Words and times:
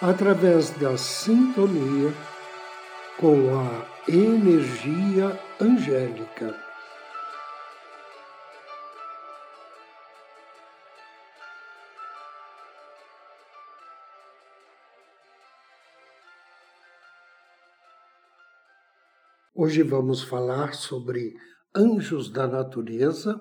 através 0.00 0.70
da 0.70 0.96
sintonia 0.96 2.14
com 3.18 3.58
a 3.58 4.08
energia 4.08 5.36
angélica. 5.60 6.54
Hoje 19.52 19.82
vamos 19.82 20.22
falar 20.22 20.74
sobre 20.74 21.36
anjos 21.74 22.30
da 22.30 22.46
natureza 22.46 23.40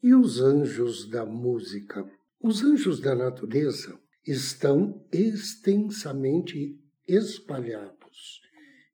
e 0.00 0.14
os 0.14 0.40
anjos 0.40 1.10
da 1.10 1.26
música. 1.26 2.08
Os 2.40 2.62
anjos 2.62 3.00
da 3.00 3.16
natureza 3.16 3.98
estão 4.30 5.02
extensamente 5.10 6.78
espalhados 7.06 8.42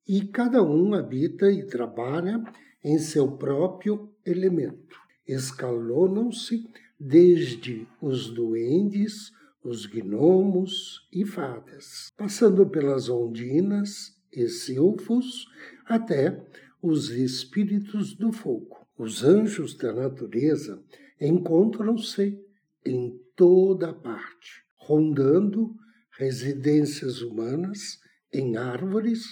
e 0.06 0.26
cada 0.26 0.62
um 0.62 0.94
habita 0.94 1.50
e 1.50 1.66
trabalha 1.66 2.40
em 2.84 2.98
seu 2.98 3.32
próprio 3.32 4.12
elemento. 4.24 4.96
Escalonam-se 5.26 6.68
desde 7.00 7.86
os 8.00 8.30
duendes, 8.30 9.32
os 9.62 9.86
gnomos 9.86 11.08
e 11.12 11.24
fadas, 11.24 12.12
passando 12.16 12.66
pelas 12.66 13.08
ondinas 13.08 14.14
e 14.32 14.46
silfos 14.48 15.46
até 15.86 16.46
os 16.82 17.08
espíritos 17.10 18.14
do 18.14 18.30
fogo. 18.30 18.86
Os 18.96 19.24
anjos 19.24 19.74
da 19.74 19.92
natureza 19.92 20.80
encontram-se 21.20 22.38
em 22.84 23.18
toda 23.34 23.92
parte, 23.92 24.64
rondando 24.86 25.74
residências 26.18 27.22
humanas 27.22 27.98
em 28.32 28.56
árvores, 28.56 29.24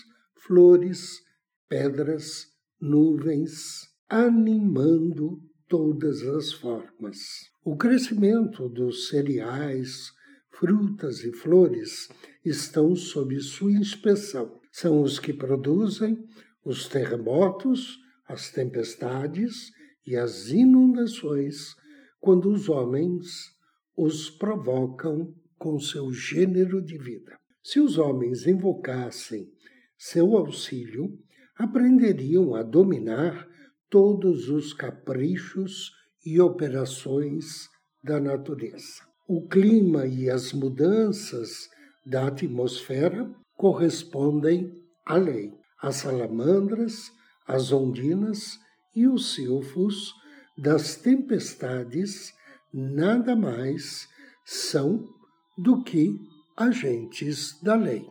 flores, 0.46 1.20
pedras, 1.68 2.46
nuvens, 2.80 3.88
animando 4.08 5.40
todas 5.68 6.22
as 6.22 6.52
formas. 6.52 7.18
O 7.64 7.76
crescimento 7.76 8.68
dos 8.68 9.08
cereais, 9.08 10.10
frutas 10.50 11.24
e 11.24 11.32
flores 11.32 12.08
estão 12.44 12.94
sob 12.96 13.38
sua 13.40 13.72
inspeção. 13.72 14.60
São 14.70 15.02
os 15.02 15.18
que 15.18 15.32
produzem 15.32 16.18
os 16.64 16.88
terremotos, 16.88 17.98
as 18.26 18.50
tempestades 18.50 19.70
e 20.06 20.16
as 20.16 20.48
inundações, 20.48 21.74
quando 22.20 22.50
os 22.50 22.68
homens 22.68 23.52
os 23.96 24.30
provocam 24.30 25.34
com 25.62 25.78
seu 25.78 26.12
gênero 26.12 26.82
de 26.82 26.98
vida. 26.98 27.38
Se 27.62 27.78
os 27.78 27.96
homens 27.96 28.48
invocassem 28.48 29.48
seu 29.96 30.36
auxílio, 30.36 31.16
aprenderiam 31.56 32.56
a 32.56 32.64
dominar 32.64 33.46
todos 33.88 34.48
os 34.48 34.72
caprichos 34.72 35.92
e 36.26 36.40
operações 36.40 37.68
da 38.02 38.18
natureza. 38.18 39.06
O 39.28 39.46
clima 39.46 40.04
e 40.04 40.28
as 40.28 40.52
mudanças 40.52 41.68
da 42.04 42.26
atmosfera 42.26 43.32
correspondem 43.54 44.68
à 45.06 45.16
lei 45.16 45.52
as 45.80 45.96
salamandras, 45.96 47.12
as 47.46 47.70
ondinas 47.70 48.58
e 48.96 49.06
os 49.06 49.32
silfos 49.34 50.12
das 50.58 50.96
tempestades 50.96 52.32
nada 52.72 53.36
mais 53.36 54.08
são 54.44 55.21
do 55.62 55.80
que 55.84 56.18
agentes 56.56 57.56
da 57.62 57.76
lei. 57.76 58.04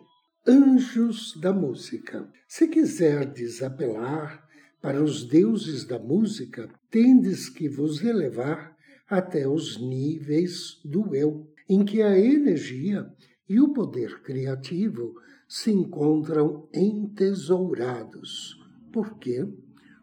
Anjos 0.48 1.38
da 1.38 1.52
música. 1.52 2.32
Se 2.48 2.66
quiserdes 2.70 3.62
apelar 3.62 4.48
para 4.82 5.04
os 5.04 5.26
deuses 5.28 5.84
da 5.84 6.00
música, 6.00 6.74
tendes 6.90 7.50
que 7.50 7.68
vos 7.68 8.02
elevar 8.02 8.74
até 9.06 9.46
os 9.50 9.78
níveis 9.82 10.80
do 10.86 11.14
eu, 11.14 11.46
em 11.68 11.84
que 11.84 12.02
a 12.02 12.18
energia 12.18 13.06
e 13.50 13.60
o 13.60 13.74
poder 13.74 14.22
criativo 14.22 15.14
se 15.46 15.72
encontram 15.72 16.70
entesourados, 16.74 18.56
porque 18.94 19.46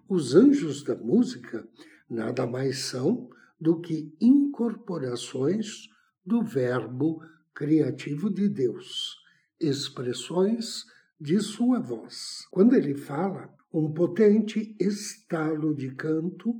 os 0.06 0.34
anjos 0.34 0.84
da 0.84 0.94
música 0.94 1.66
nada 2.10 2.46
mais 2.46 2.80
são 2.80 3.30
do 3.58 3.80
que 3.80 4.14
incorporações 4.20 5.88
do 6.26 6.42
Verbo 6.42 7.22
criativo 7.58 8.30
de 8.30 8.48
Deus, 8.48 9.16
expressões 9.60 10.84
de 11.20 11.40
sua 11.40 11.80
voz. 11.80 12.46
Quando 12.52 12.76
ele 12.76 12.94
fala, 12.94 13.52
um 13.74 13.92
potente 13.92 14.76
estalo 14.78 15.74
de 15.74 15.90
canto 15.90 16.54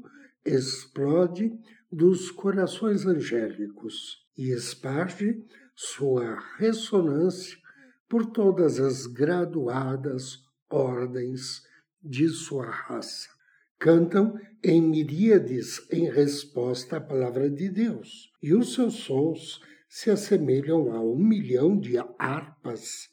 explode 0.45 1.57
dos 1.91 2.33
corações 2.33 3.07
angélicos 3.07 4.27
e 4.37 4.51
esparge 4.51 5.41
sua 5.73 6.37
ressonância 6.57 7.57
por 8.09 8.27
todas 8.27 8.81
as 8.81 9.07
graduadas 9.07 10.43
ordens 10.69 11.63
de 12.03 12.29
sua 12.29 12.69
raça. 12.69 13.29
Cantam 13.79 14.37
em 14.65 14.83
miríades 14.83 15.81
em 15.93 16.11
resposta 16.11 16.97
à 16.97 17.01
palavra 17.01 17.49
de 17.49 17.69
Deus, 17.69 18.33
e 18.43 18.53
os 18.53 18.75
seus 18.75 18.95
sons 18.95 19.61
se 19.89 20.11
assemelham 20.11 20.93
a 20.93 21.01
um 21.01 21.17
milhão 21.17 21.79
de 21.79 21.97
harpas 22.19 23.09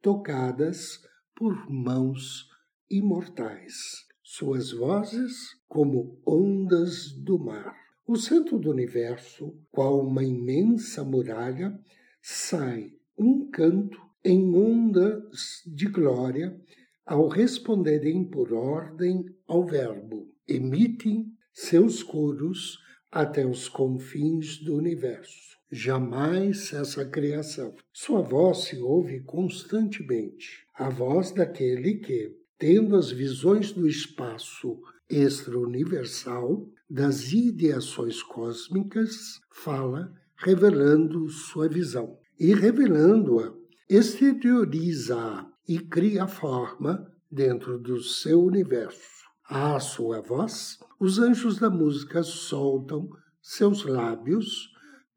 tocadas 0.00 1.00
por 1.34 1.68
mãos 1.68 2.48
imortais. 2.88 4.06
Suas 4.22 4.70
vozes 4.70 5.60
como 5.68 6.20
ondas 6.24 7.12
do 7.12 7.38
mar. 7.38 7.74
O 8.06 8.16
centro 8.16 8.58
do 8.58 8.70
universo, 8.70 9.56
qual 9.70 10.06
uma 10.06 10.22
imensa 10.22 11.04
muralha, 11.04 11.78
sai 12.22 12.92
um 13.18 13.50
canto 13.50 14.00
em 14.24 14.54
ondas 14.54 15.62
de 15.66 15.86
glória 15.86 16.58
ao 17.04 17.28
responderem 17.28 18.24
por 18.24 18.52
ordem 18.52 19.24
ao 19.46 19.66
Verbo. 19.66 20.32
Emitem 20.46 21.26
seus 21.52 22.02
coros 22.02 22.78
até 23.10 23.44
os 23.44 23.68
confins 23.68 24.58
do 24.58 24.76
universo. 24.76 25.59
Jamais 25.72 26.66
cessa 26.66 27.02
a 27.02 27.08
criação. 27.08 27.74
Sua 27.92 28.22
voz 28.22 28.64
se 28.64 28.78
ouve 28.80 29.20
constantemente, 29.20 30.66
a 30.74 30.90
voz 30.90 31.30
daquele 31.30 31.94
que, 31.94 32.36
tendo 32.58 32.96
as 32.96 33.12
visões 33.12 33.70
do 33.70 33.86
espaço 33.86 34.80
extra-universal, 35.08 36.68
das 36.88 37.32
ideações 37.32 38.20
cósmicas, 38.20 39.40
fala 39.52 40.12
revelando 40.36 41.28
sua 41.28 41.68
visão. 41.68 42.18
E 42.38 42.52
revelando-a, 42.52 43.52
exterioriza 43.88 45.46
e 45.68 45.78
cria 45.78 46.26
forma 46.26 47.08
dentro 47.30 47.78
do 47.78 48.02
seu 48.02 48.42
universo. 48.42 49.20
À 49.48 49.78
sua 49.78 50.20
voz, 50.20 50.78
os 50.98 51.20
anjos 51.20 51.58
da 51.58 51.70
música 51.70 52.24
soltam 52.24 53.08
seus 53.40 53.84
lábios 53.84 54.70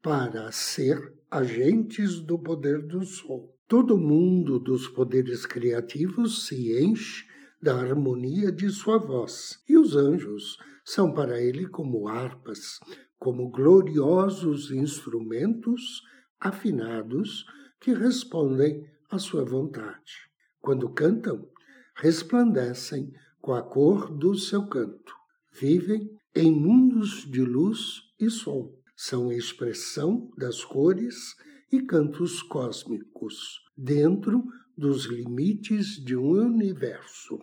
para 0.04 0.52
ser 0.52 1.14
agentes 1.30 2.20
do 2.20 2.38
poder 2.38 2.86
do 2.86 3.02
sol. 3.06 3.56
Todo 3.66 3.96
mundo 3.96 4.58
dos 4.58 4.86
poderes 4.86 5.46
criativos 5.46 6.46
se 6.46 6.78
enche 6.78 7.24
da 7.62 7.74
harmonia 7.74 8.52
de 8.52 8.68
sua 8.68 8.98
voz, 8.98 9.62
e 9.66 9.78
os 9.78 9.96
anjos 9.96 10.58
são 10.84 11.14
para 11.14 11.40
ele 11.40 11.66
como 11.66 12.06
harpas, 12.06 12.78
como 13.18 13.48
gloriosos 13.48 14.70
instrumentos 14.70 16.02
afinados 16.38 17.46
que 17.80 17.94
respondem 17.94 18.86
à 19.10 19.18
sua 19.18 19.42
vontade. 19.42 20.28
Quando 20.60 20.90
cantam, 20.90 21.48
resplandecem 21.96 23.10
com 23.40 23.54
a 23.54 23.62
cor 23.62 24.14
do 24.14 24.34
seu 24.34 24.66
canto. 24.66 25.14
Vivem 25.58 26.10
em 26.36 26.52
mundos 26.52 27.24
de 27.26 27.40
luz 27.40 28.02
e 28.20 28.28
som. 28.28 28.83
São 28.96 29.32
expressão 29.32 30.30
das 30.36 30.64
cores 30.64 31.34
e 31.70 31.82
cantos 31.82 32.42
cósmicos. 32.42 33.60
dentro 33.76 34.44
dos 34.76 35.06
limites 35.06 35.96
de 36.04 36.16
um 36.16 36.30
universo. 36.30 37.38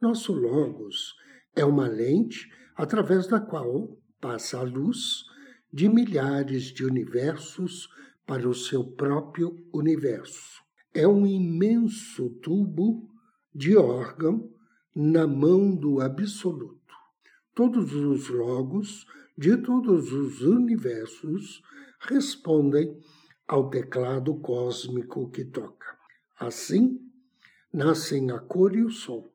Nosso 0.00 0.32
Logos 0.32 1.14
é 1.56 1.64
uma 1.64 1.88
lente 1.88 2.50
através 2.76 3.26
da 3.26 3.40
qual 3.40 3.96
passa 4.20 4.58
a 4.58 4.62
luz 4.62 5.24
de 5.72 5.88
milhares 5.88 6.64
de 6.64 6.84
universos 6.84 7.88
para 8.26 8.48
o 8.48 8.54
seu 8.54 8.84
próprio 8.84 9.56
universo. 9.72 10.62
É 10.92 11.06
um 11.06 11.26
imenso 11.26 12.30
tubo 12.42 13.08
de 13.54 13.76
órgão 13.76 14.50
na 14.94 15.26
mão 15.26 15.74
do 15.74 16.00
Absoluto. 16.00 16.94
Todos 17.54 17.94
os 17.94 18.28
logos 18.28 19.06
de 19.40 19.56
todos 19.56 20.12
os 20.12 20.42
universos 20.42 21.62
respondem 21.98 22.94
ao 23.48 23.70
teclado 23.70 24.38
cósmico 24.38 25.30
que 25.30 25.46
toca. 25.46 25.86
Assim, 26.38 27.00
nascem 27.72 28.30
a 28.32 28.38
cor 28.38 28.76
e 28.76 28.84
o 28.84 28.90
som. 28.90 29.26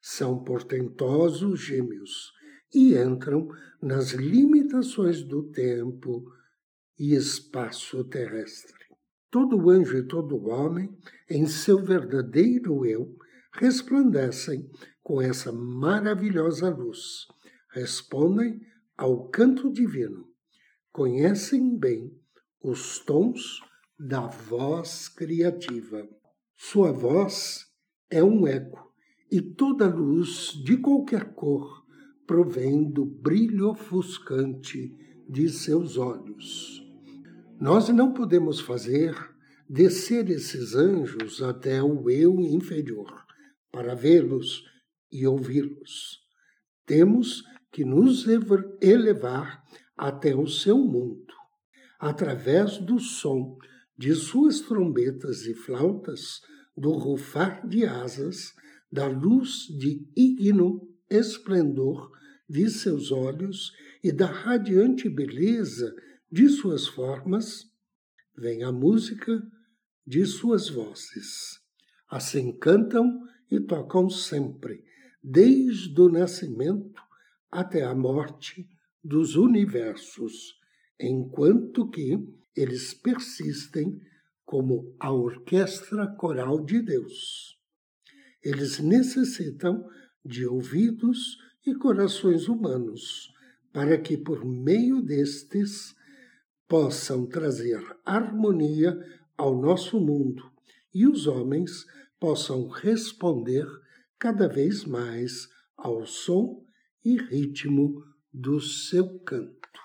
São 0.00 0.42
portentosos 0.42 1.60
gêmeos 1.60 2.32
e 2.74 2.96
entram 2.96 3.48
nas 3.80 4.10
limitações 4.10 5.22
do 5.22 5.44
tempo 5.44 6.24
e 6.98 7.14
espaço 7.14 8.02
terrestre. 8.02 8.84
Todo 9.30 9.70
anjo 9.70 9.96
e 9.96 10.02
todo 10.02 10.48
homem, 10.48 10.92
em 11.30 11.46
seu 11.46 11.78
verdadeiro 11.80 12.84
eu, 12.84 13.16
resplandecem 13.52 14.68
com 15.04 15.22
essa 15.22 15.52
maravilhosa 15.52 16.68
luz, 16.68 17.28
respondem 17.70 18.60
ao 19.02 19.28
canto 19.30 19.68
divino, 19.68 20.28
conhecem 20.92 21.76
bem 21.76 22.16
os 22.62 23.00
tons 23.00 23.60
da 23.98 24.28
voz 24.28 25.08
criativa. 25.08 26.08
Sua 26.56 26.92
voz 26.92 27.66
é 28.08 28.22
um 28.22 28.46
eco, 28.46 28.94
e 29.28 29.42
toda 29.42 29.92
luz 29.92 30.52
de 30.64 30.76
qualquer 30.76 31.34
cor 31.34 31.84
provém 32.28 32.88
do 32.92 33.04
brilho 33.04 33.70
ofuscante 33.70 34.94
de 35.28 35.48
seus 35.48 35.96
olhos. 35.98 36.80
Nós 37.60 37.88
não 37.88 38.12
podemos 38.12 38.60
fazer 38.60 39.16
descer 39.68 40.30
esses 40.30 40.76
anjos 40.76 41.42
até 41.42 41.82
o 41.82 42.08
eu 42.08 42.38
inferior 42.38 43.26
para 43.72 43.96
vê-los 43.96 44.62
e 45.10 45.26
ouvi-los. 45.26 46.20
Temos 46.86 47.42
que 47.72 47.84
nos 47.84 48.26
elevar 48.80 49.64
até 49.96 50.36
o 50.36 50.46
seu 50.46 50.76
mundo, 50.76 51.32
através 51.98 52.78
do 52.78 53.00
som 53.00 53.56
de 53.96 54.14
suas 54.14 54.60
trombetas 54.60 55.46
e 55.46 55.54
flautas, 55.54 56.40
do 56.76 56.90
rufar 56.92 57.66
de 57.66 57.84
asas, 57.84 58.52
da 58.90 59.06
luz 59.06 59.66
de 59.78 60.06
igno 60.14 60.86
esplendor 61.08 62.10
de 62.48 62.68
seus 62.68 63.10
olhos 63.10 63.72
e 64.04 64.12
da 64.12 64.26
radiante 64.26 65.08
beleza 65.08 65.94
de 66.30 66.48
suas 66.48 66.86
formas, 66.86 67.64
vem 68.36 68.62
a 68.62 68.72
música 68.72 69.42
de 70.06 70.24
suas 70.26 70.68
vozes. 70.68 71.60
Assim 72.10 72.52
cantam 72.58 73.20
e 73.50 73.60
tocam 73.60 74.10
sempre, 74.10 74.84
desde 75.22 75.98
o 76.00 76.08
nascimento 76.08 77.01
até 77.52 77.84
a 77.84 77.94
morte 77.94 78.66
dos 79.04 79.36
universos, 79.36 80.54
enquanto 80.98 81.90
que 81.90 82.18
eles 82.56 82.94
persistem 82.94 84.00
como 84.42 84.96
a 84.98 85.12
orquestra 85.12 86.06
coral 86.06 86.64
de 86.64 86.80
Deus. 86.80 87.58
Eles 88.42 88.78
necessitam 88.78 89.86
de 90.24 90.46
ouvidos 90.46 91.36
e 91.66 91.74
corações 91.74 92.48
humanos, 92.48 93.30
para 93.70 93.98
que 93.98 94.16
por 94.16 94.44
meio 94.44 95.02
destes 95.02 95.94
possam 96.66 97.26
trazer 97.26 97.80
harmonia 98.04 98.98
ao 99.36 99.60
nosso 99.60 100.00
mundo 100.00 100.50
e 100.94 101.06
os 101.06 101.26
homens 101.26 101.84
possam 102.18 102.68
responder 102.68 103.66
cada 104.18 104.48
vez 104.48 104.84
mais 104.84 105.48
ao 105.76 106.06
som 106.06 106.64
e 107.04 107.16
ritmo 107.16 108.02
do 108.32 108.60
seu 108.60 109.18
canto. 109.20 109.80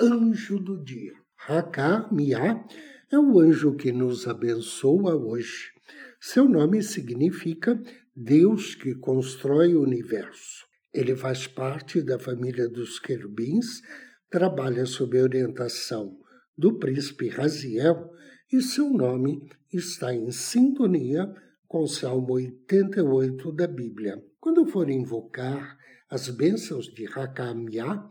Anjo 0.00 0.58
do 0.58 0.82
dia. 0.82 1.12
Haka 1.48 2.08
Mia 2.12 2.64
é 3.10 3.18
o 3.18 3.38
anjo 3.38 3.76
que 3.76 3.92
nos 3.92 4.26
abençoa 4.26 5.14
hoje. 5.14 5.72
Seu 6.20 6.48
nome 6.48 6.82
significa 6.82 7.80
Deus 8.14 8.74
que 8.74 8.94
constrói 8.94 9.74
o 9.74 9.82
universo. 9.82 10.66
Ele 10.92 11.14
faz 11.14 11.46
parte 11.46 12.00
da 12.02 12.18
família 12.18 12.68
dos 12.68 12.98
querubins, 12.98 13.82
trabalha 14.30 14.86
sob 14.86 15.18
a 15.18 15.22
orientação 15.22 16.18
do 16.56 16.78
príncipe 16.78 17.28
Raziel 17.28 18.10
e 18.52 18.62
seu 18.62 18.90
nome 18.90 19.46
está 19.72 20.14
em 20.14 20.30
sintonia 20.30 21.32
com 21.68 21.82
o 21.82 21.88
Salmo 21.88 22.34
88 22.34 23.52
da 23.52 23.66
Bíblia. 23.66 24.24
Quando 24.40 24.64
for 24.64 24.88
invocar 24.88 25.76
as 26.08 26.28
bênçãos 26.28 26.86
de 26.86 27.06
Hakamiá, 27.06 28.08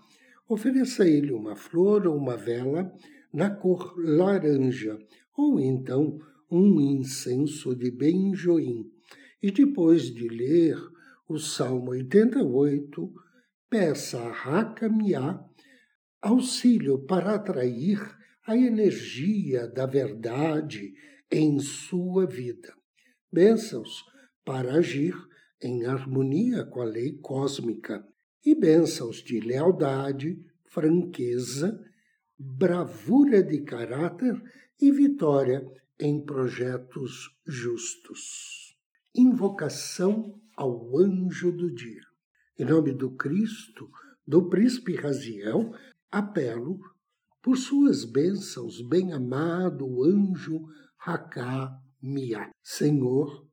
ofereça 0.47 1.03
a 1.03 1.07
ele 1.07 1.31
uma 1.31 1.55
flor 1.55 2.05
ou 2.07 2.17
uma 2.17 2.37
vela 2.37 2.91
na 3.33 3.49
cor 3.49 3.95
laranja, 3.97 4.97
ou 5.37 5.59
então 5.59 6.19
um 6.49 6.79
incenso 6.79 7.75
de 7.75 7.91
benjoim 7.91 8.89
e 9.41 9.51
depois 9.51 10.13
de 10.13 10.27
ler 10.27 10.77
o 11.27 11.37
Salmo 11.37 11.91
88, 11.91 13.13
peça 13.69 14.19
a 14.19 14.31
Hakamiá 14.31 15.43
auxílio 16.21 17.05
para 17.05 17.35
atrair 17.35 17.99
a 18.47 18.57
energia 18.57 19.67
da 19.67 19.85
verdade 19.85 20.93
em 21.31 21.59
sua 21.59 22.25
vida. 22.25 22.73
Bênçãos 23.31 24.03
para 24.43 24.75
agir 24.75 25.15
em 25.65 25.85
harmonia 25.85 26.63
com 26.63 26.81
a 26.81 26.85
lei 26.85 27.17
cósmica 27.17 28.05
e 28.45 28.53
bênçãos 28.53 29.17
de 29.17 29.39
lealdade, 29.39 30.39
franqueza, 30.65 31.83
bravura 32.37 33.41
de 33.41 33.61
caráter 33.61 34.41
e 34.79 34.91
vitória 34.91 35.65
em 35.99 36.23
projetos 36.23 37.35
justos 37.45 38.65
invocação 39.15 40.37
ao 40.57 40.97
anjo 40.97 41.51
do 41.51 41.73
dia. 41.73 42.03
Em 42.59 42.65
nome 42.65 42.91
do 42.91 43.11
Cristo, 43.11 43.89
do 44.27 44.49
príncipe 44.49 44.95
Raziel, 44.95 45.73
apelo 46.11 46.79
por 47.41 47.57
suas 47.57 48.03
bênçãos, 48.03 48.81
bem-amado 48.81 50.03
anjo 50.03 50.65
Haká 50.99 51.79
Mia. 52.01 52.51
Senhor, 52.61 53.47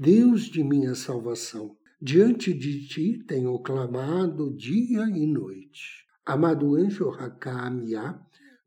Deus 0.00 0.42
de 0.42 0.62
minha 0.62 0.94
salvação, 0.94 1.76
diante 2.00 2.54
de 2.54 2.86
ti 2.86 3.18
tenho 3.26 3.58
clamado 3.58 4.54
dia 4.54 5.02
e 5.08 5.26
noite. 5.26 6.06
Amado 6.24 6.76
anjo 6.76 7.10
Haká 7.10 7.68
Mia, 7.68 8.16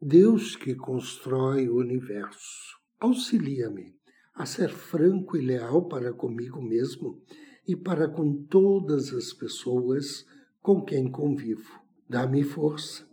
Deus 0.01 0.57
que 0.57 0.75
constrói 0.75 1.69
o 1.69 1.77
universo, 1.77 2.77
auxilia-me 2.99 3.95
a 4.35 4.45
ser 4.45 4.71
franco 4.71 5.37
e 5.37 5.41
leal 5.41 5.87
para 5.87 6.11
comigo 6.11 6.61
mesmo 6.61 7.21
e 7.65 7.77
para 7.77 8.09
com 8.09 8.43
todas 8.47 9.13
as 9.13 9.31
pessoas 9.31 10.25
com 10.61 10.83
quem 10.83 11.09
convivo. 11.09 11.79
Dá-me 12.09 12.43
força 12.43 13.07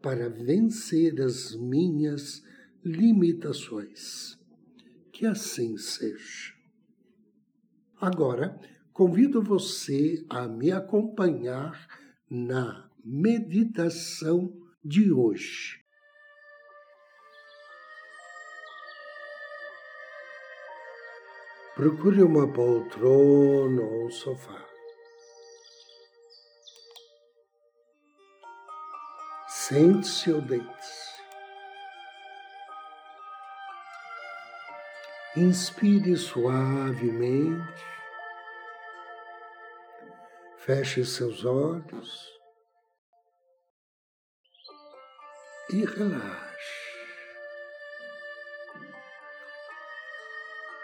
para 0.00 0.30
vencer 0.30 1.20
as 1.20 1.56
minhas 1.56 2.40
limitações. 2.84 4.38
Que 5.10 5.26
assim 5.26 5.76
seja. 5.76 6.53
Agora, 8.04 8.60
convido 8.92 9.42
você 9.42 10.26
a 10.28 10.46
me 10.46 10.70
acompanhar 10.70 11.88
na 12.28 12.86
meditação 13.02 14.52
de 14.84 15.10
hoje. 15.10 15.82
Procure 21.74 22.22
uma 22.22 22.46
poltrona 22.52 23.80
ou 23.80 24.10
sofá. 24.10 24.62
Sente-se 29.48 30.30
ou 30.30 30.42
deite-se. 30.42 31.14
Inspire 35.36 36.14
suavemente. 36.18 37.93
Feche 40.64 41.04
seus 41.04 41.44
olhos 41.44 42.32
e 45.70 45.84
relaxe. 45.84 46.94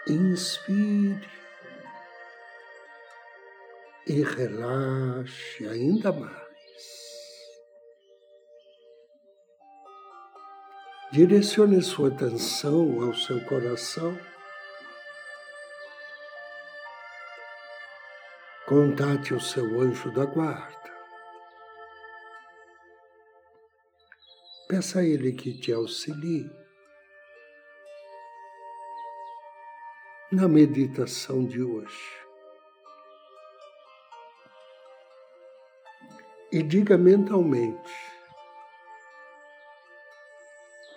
Inspire 0.07 1.27
e 4.05 4.21
relaxe 4.21 5.67
ainda 5.67 6.11
mais. 6.11 6.41
Direcione 11.11 11.81
sua 11.81 12.09
atenção 12.09 13.01
ao 13.01 13.15
seu 13.15 13.43
coração. 13.45 14.15
Contate 18.71 19.33
o 19.33 19.39
seu 19.41 19.81
anjo 19.81 20.09
da 20.13 20.23
guarda. 20.23 20.93
Peça 24.69 24.99
a 24.99 25.03
ele 25.03 25.33
que 25.33 25.59
te 25.59 25.73
auxilie. 25.73 26.49
Na 30.31 30.47
meditação 30.47 31.45
de 31.45 31.61
hoje. 31.61 32.25
E 36.49 36.63
diga 36.63 36.97
mentalmente: 36.97 37.93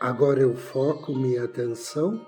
Agora 0.00 0.38
eu 0.38 0.56
foco 0.56 1.12
minha 1.12 1.42
atenção 1.42 2.24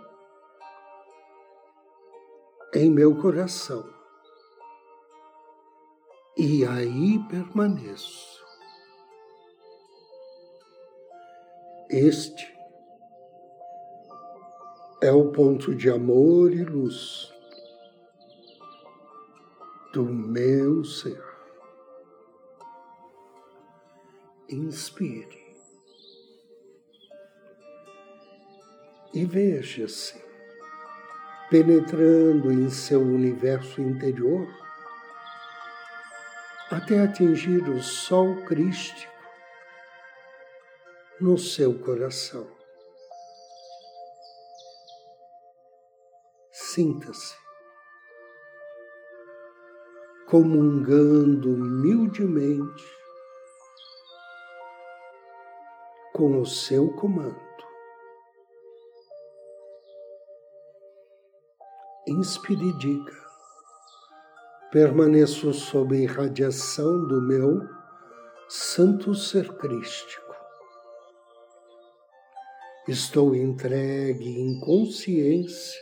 em 2.75 2.91
meu 2.91 3.17
coração 3.23 3.96
e 6.37 6.65
aí 6.65 7.19
permaneço. 7.29 8.45
Este 11.89 12.57
é 15.03 15.13
o 15.13 15.31
ponto 15.33 15.75
de 15.75 15.89
amor 15.89 16.53
e 16.53 16.65
luz 16.65 17.33
do 19.93 20.05
meu 20.05 20.85
ser. 20.85 21.25
Inspire. 24.49 25.47
e 29.17 29.25
veja-se 29.25 30.15
penetrando 31.49 32.53
em 32.53 32.69
seu 32.69 33.01
universo 33.01 33.81
interior 33.81 34.47
até 36.77 37.01
atingir 37.01 37.67
o 37.71 37.83
sol 37.83 38.45
crístico 38.45 39.13
no 41.19 41.39
seu 41.39 41.79
coração. 41.79 42.47
Sinta-se 46.51 47.35
comungando 50.27 51.55
humildemente 51.55 52.85
com 56.13 56.41
o 56.41 56.45
seu 56.45 56.93
comando. 56.95 57.47
inspire 62.09 62.69
e 62.69 62.73
diga: 62.79 63.26
permaneço 64.77 65.55
sob 65.55 65.97
a 65.97 66.01
irradiação 66.01 67.09
do 67.09 67.23
meu 67.23 67.67
santo 68.47 69.15
ser 69.15 69.51
crístico. 69.55 70.37
Estou 72.87 73.35
entregue 73.35 74.29
em 74.39 74.61
consciência 74.61 75.81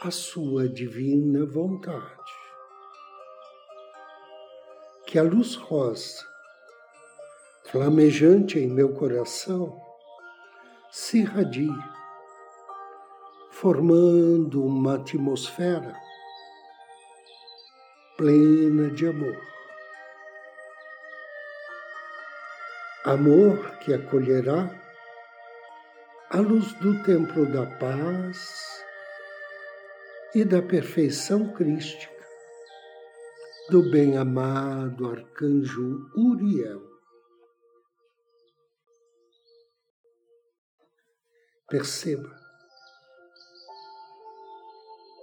à 0.00 0.10
Sua 0.10 0.66
divina 0.66 1.44
vontade. 1.44 2.32
Que 5.06 5.18
a 5.18 5.22
luz 5.22 5.54
rosa, 5.54 6.26
flamejante 7.64 8.58
em 8.58 8.66
meu 8.66 8.94
coração, 8.94 9.78
se 10.90 11.18
irradie 11.18 11.68
formando 13.50 14.64
uma 14.64 14.94
atmosfera 14.94 16.03
plena 18.16 18.90
de 18.90 19.06
amor. 19.06 19.40
Amor 23.04 23.78
que 23.78 23.92
acolherá 23.92 24.70
a 26.30 26.38
luz 26.38 26.72
do 26.74 27.02
templo 27.02 27.44
da 27.52 27.66
paz 27.78 28.84
e 30.34 30.44
da 30.44 30.62
perfeição 30.62 31.52
crística 31.52 32.14
do 33.68 33.90
bem-amado 33.90 35.10
arcanjo 35.10 36.10
Uriel. 36.16 36.82
Perceba 41.68 42.30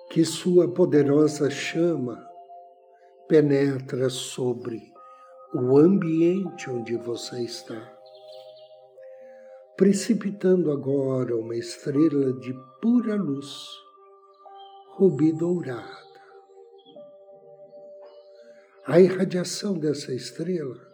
que 0.10 0.26
sua 0.26 0.74
poderosa 0.74 1.50
chama 1.50 2.31
penetra 3.32 4.10
sobre 4.10 4.92
o 5.54 5.78
ambiente 5.78 6.70
onde 6.70 6.98
você 6.98 7.42
está, 7.44 7.98
precipitando 9.78 10.70
agora 10.70 11.38
uma 11.38 11.56
estrela 11.56 12.34
de 12.34 12.54
pura 12.82 13.16
luz, 13.16 13.56
rubi 14.98 15.32
dourada. 15.32 16.12
A 18.86 19.00
irradiação 19.00 19.80
dessa 19.80 20.14
estrela 20.14 20.86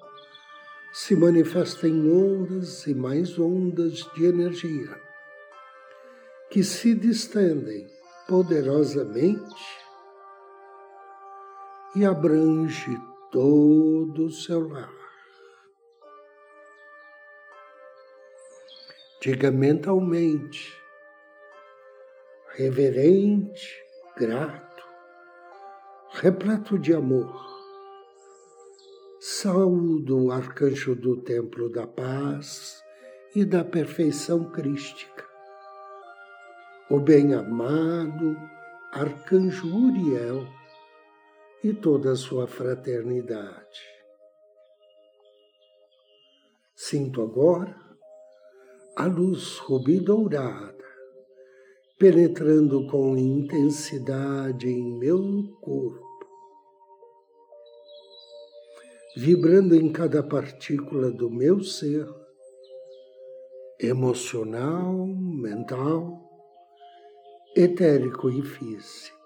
se 0.93 1.15
manifesta 1.15 1.87
em 1.87 2.07
ondas 2.07 2.85
e 2.85 2.93
mais 2.93 3.39
ondas 3.39 4.07
de 4.13 4.25
energia 4.25 4.95
que 6.51 6.63
se 6.63 6.93
distendem 6.93 7.87
poderosamente 8.27 9.86
e 11.97 12.05
abrange 12.05 12.95
todo 13.31 14.25
o 14.25 14.31
seu 14.31 14.67
lar. 14.69 14.93
Diga 19.19 19.49
mentalmente, 19.49 20.79
reverente, 22.55 23.83
grato, 24.15 24.85
repleto 26.11 26.77
de 26.77 26.93
amor. 26.93 27.45
Saúdo 29.19 30.25
o 30.25 30.31
arcanjo 30.31 30.95
do 30.95 31.17
templo 31.17 31.67
da 31.69 31.87
paz 31.87 32.83
e 33.35 33.43
da 33.43 33.63
perfeição 33.63 34.51
crística 34.51 35.27
o 36.89 37.01
bem-amado 37.01 38.37
Arcanjo 38.93 39.67
Uriel 39.67 40.47
e 41.63 41.73
toda 41.73 42.11
a 42.11 42.15
sua 42.15 42.47
fraternidade. 42.47 43.81
Sinto 46.75 47.21
agora 47.21 47.75
a 48.95 49.05
luz 49.05 49.57
rubi 49.57 49.99
dourada 49.99 50.77
penetrando 51.97 52.85
com 52.85 53.17
intensidade 53.17 54.69
em 54.69 54.99
meu 54.99 55.57
corpo, 55.59 56.05
vibrando 59.15 59.75
em 59.75 59.91
cada 59.91 60.21
partícula 60.21 61.09
do 61.09 61.27
meu 61.27 61.63
ser, 61.63 62.07
emocional, 63.79 65.07
mental, 65.07 66.21
etérico 67.55 68.29
e 68.29 68.43
físico. 68.43 69.16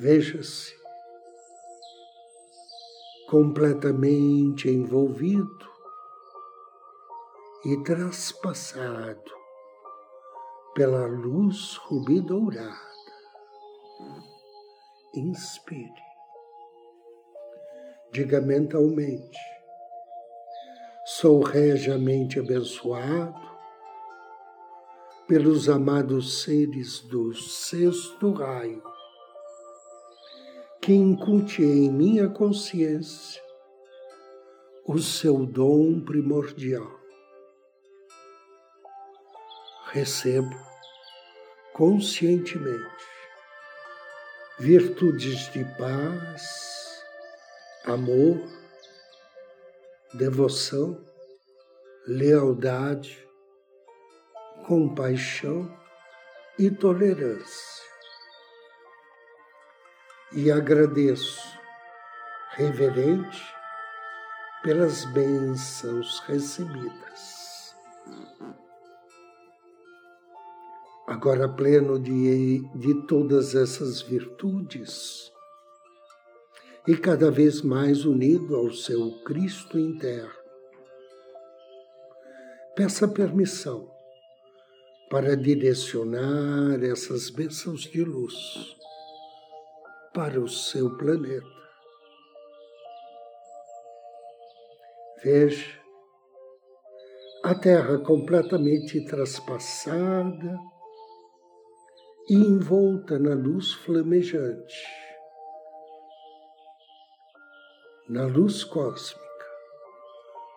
Veja-se 0.00 0.74
completamente 3.28 4.70
envolvido 4.70 5.70
e 7.66 7.76
traspassado 7.84 9.30
pela 10.74 11.06
luz 11.06 11.76
rubi 11.82 12.18
dourada. 12.22 12.80
Inspire. 15.16 15.92
Diga 18.10 18.40
mentalmente: 18.40 19.38
sou 21.04 21.42
regiamente 21.42 22.40
abençoado 22.40 23.50
pelos 25.28 25.68
amados 25.68 26.42
seres 26.42 27.00
do 27.00 27.34
sexto 27.34 28.32
raio, 28.32 28.82
que 30.90 30.94
incute 30.94 31.62
em 31.62 31.88
minha 31.88 32.28
consciência 32.28 33.40
o 34.84 34.98
seu 34.98 35.46
dom 35.46 36.00
primordial. 36.00 36.98
Recebo 39.92 40.50
conscientemente 41.72 43.06
virtudes 44.58 45.52
de 45.52 45.64
paz, 45.78 47.04
amor, 47.84 48.42
devoção, 50.12 51.00
lealdade, 52.04 53.28
compaixão 54.66 55.72
e 56.58 56.68
tolerância. 56.68 57.89
E 60.32 60.48
agradeço, 60.48 61.58
reverente, 62.52 63.42
pelas 64.62 65.04
bênçãos 65.06 66.20
recebidas. 66.20 67.74
Agora, 71.08 71.48
pleno 71.48 71.98
de, 71.98 72.60
de 72.76 73.06
todas 73.08 73.56
essas 73.56 74.02
virtudes, 74.02 75.32
e 76.86 76.96
cada 76.96 77.28
vez 77.28 77.60
mais 77.60 78.04
unido 78.04 78.54
ao 78.54 78.70
seu 78.72 79.10
Cristo 79.24 79.80
interno, 79.80 80.30
peça 82.76 83.08
permissão 83.08 83.90
para 85.10 85.36
direcionar 85.36 86.84
essas 86.84 87.30
bênçãos 87.30 87.80
de 87.80 88.04
luz 88.04 88.76
para 90.20 90.38
o 90.38 90.46
seu 90.46 90.98
planeta. 90.98 91.46
Veja 95.24 95.80
a 97.42 97.54
Terra 97.54 97.98
completamente 98.00 99.02
traspassada 99.06 100.58
e 102.28 102.34
envolta 102.34 103.18
na 103.18 103.32
luz 103.34 103.72
flamejante, 103.72 104.84
na 108.06 108.26
luz 108.26 108.62
cósmica 108.62 109.24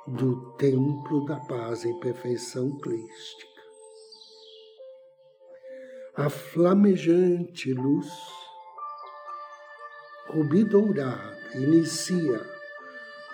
do 0.07 0.57
templo 0.57 1.23
da 1.23 1.37
paz 1.37 1.85
e 1.85 1.99
perfeição 2.01 2.77
clística. 2.81 3.61
A 6.17 6.29
flamejante 6.29 7.73
luz 7.73 8.42
rubi 10.33 10.63
dourado 10.63 11.37
inicia 11.53 12.41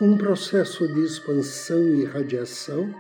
um 0.02 0.18
processo 0.18 0.86
de 0.86 1.06
expansão 1.06 1.82
e 1.96 2.04
radiação, 2.04 2.94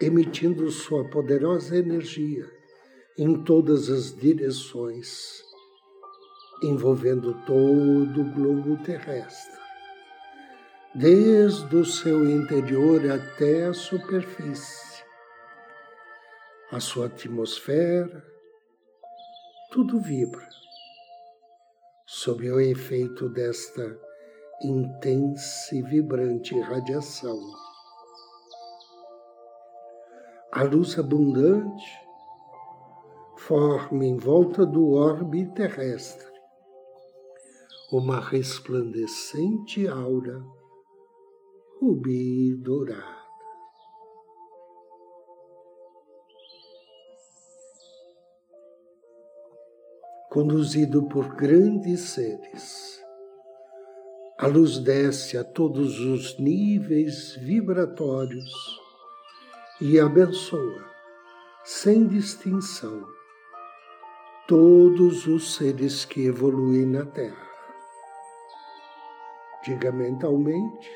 emitindo 0.00 0.68
sua 0.68 1.04
poderosa 1.04 1.76
energia 1.76 2.50
em 3.16 3.44
todas 3.44 3.88
as 3.88 4.12
direções, 4.12 5.40
envolvendo 6.60 7.32
todo 7.46 8.22
o 8.22 8.32
globo 8.32 8.76
terrestre, 8.82 9.60
desde 10.96 11.76
o 11.76 11.84
seu 11.84 12.28
interior 12.28 13.08
até 13.08 13.66
a 13.66 13.72
superfície, 13.72 15.04
a 16.72 16.80
sua 16.80 17.06
atmosfera, 17.06 18.26
tudo 19.70 20.00
vibra 20.00 20.58
sob 22.10 22.50
o 22.50 22.58
efeito 22.58 23.28
desta 23.28 24.00
intensa 24.62 25.74
e 25.74 25.82
vibrante 25.82 26.58
radiação. 26.58 27.38
A 30.50 30.62
luz 30.62 30.98
abundante 30.98 31.84
forma 33.36 34.06
em 34.06 34.16
volta 34.16 34.64
do 34.64 34.92
orbe 34.92 35.52
terrestre 35.52 36.26
uma 37.92 38.20
resplandecente 38.20 39.86
aura 39.86 40.42
rubi 41.78 42.54
dourada. 42.54 43.17
Conduzido 50.30 51.04
por 51.04 51.34
grandes 51.36 52.00
seres, 52.10 53.02
a 54.36 54.46
luz 54.46 54.78
desce 54.78 55.38
a 55.38 55.42
todos 55.42 55.98
os 56.00 56.38
níveis 56.38 57.34
vibratórios 57.36 58.52
e 59.80 59.98
abençoa, 59.98 60.84
sem 61.64 62.06
distinção, 62.06 63.06
todos 64.46 65.26
os 65.26 65.54
seres 65.54 66.04
que 66.04 66.26
evoluem 66.26 66.84
na 66.84 67.06
Terra. 67.06 67.48
Diga 69.64 69.90
mentalmente 69.90 70.90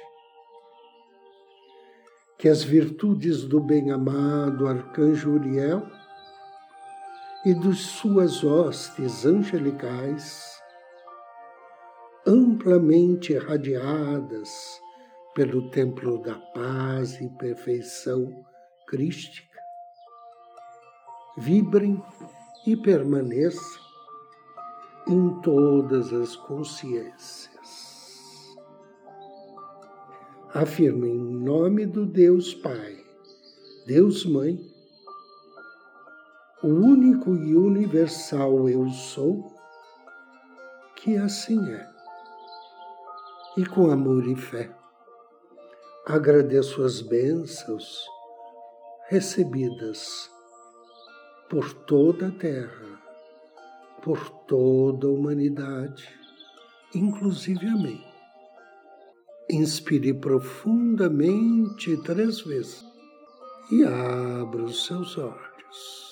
que 2.38 2.50
as 2.50 2.62
virtudes 2.62 3.44
do 3.44 3.60
bem-amado 3.60 4.66
Arcanjo 4.66 5.30
Uriel 5.30 6.01
e 7.44 7.52
de 7.54 7.74
suas 7.74 8.44
hostes 8.44 9.26
angelicais 9.26 10.62
amplamente 12.26 13.32
irradiadas 13.32 14.48
pelo 15.34 15.70
templo 15.70 16.22
da 16.22 16.36
paz 16.36 17.20
e 17.20 17.28
perfeição 17.30 18.44
crística, 18.86 19.58
vibrem 21.36 22.00
e 22.66 22.76
permaneçam 22.76 23.82
em 25.08 25.40
todas 25.40 26.12
as 26.12 26.36
consciências. 26.36 27.50
Afirmo 30.54 31.06
em 31.06 31.18
nome 31.18 31.86
do 31.86 32.06
Deus 32.06 32.54
Pai, 32.54 32.98
Deus 33.86 34.24
Mãe, 34.26 34.71
o 36.62 36.68
único 36.68 37.34
e 37.34 37.56
universal 37.56 38.68
Eu 38.68 38.88
sou, 38.88 39.52
que 40.96 41.16
assim 41.16 41.58
é 41.70 41.92
e 43.56 43.66
com 43.66 43.90
amor 43.90 44.26
e 44.26 44.34
fé. 44.34 44.70
Agradeço 46.06 46.82
as 46.82 47.00
bênçãos 47.00 48.04
recebidas 49.08 50.30
por 51.50 51.72
toda 51.74 52.28
a 52.28 52.30
terra, 52.30 53.00
por 54.02 54.30
toda 54.46 55.06
a 55.06 55.10
humanidade, 55.10 56.08
inclusive 56.94 57.66
a 57.66 57.76
mim. 57.76 58.02
Inspire 59.50 60.14
profundamente 60.14 61.96
três 62.04 62.40
vezes 62.40 62.84
e 63.70 63.84
abra 63.84 64.62
os 64.62 64.86
seus 64.86 65.18
olhos. 65.18 66.11